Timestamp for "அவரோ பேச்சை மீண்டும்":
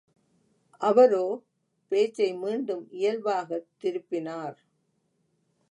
0.81-2.87